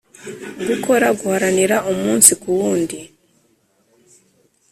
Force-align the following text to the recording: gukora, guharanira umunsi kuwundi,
gukora, 0.67 1.07
guharanira 1.19 1.77
umunsi 1.91 2.31
kuwundi, 2.41 2.99